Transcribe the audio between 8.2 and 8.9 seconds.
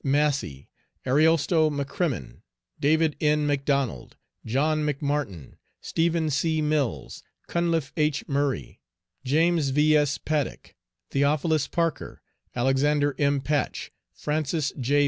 Murray,